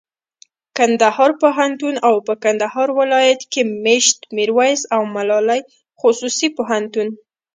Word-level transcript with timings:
کندهار 0.77 1.31
پوهنتون 1.41 1.95
او 2.07 2.15
په 2.27 2.33
کندهار 2.43 2.89
ولایت 2.99 3.41
کښي 3.53 3.61
مېشت 3.85 4.17
میرویس 4.35 4.81
او 4.95 5.01
ملالي 5.15 5.61
خصوصي 6.01 6.47
پوهنتون 6.57 7.07